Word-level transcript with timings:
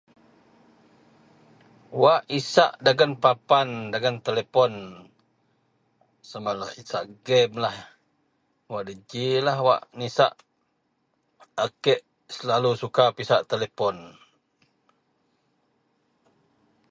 wak 2.01 2.21
isak 2.39 2.71
dagen 2.85 3.11
papan 3.23 3.69
dagen 3.93 4.15
telepon 4.25 4.73
samalah 6.29 6.71
isak 6.81 7.03
gamelah 7.25 7.77
wak 8.71 8.83
gejilah 8.87 9.57
wak 9.67 9.81
njisak 9.97 10.33
a 11.65 11.67
kek 11.83 12.01
selalu 12.35 12.71
suka 12.81 13.05
pisak 13.17 13.41
telepon 13.51 13.95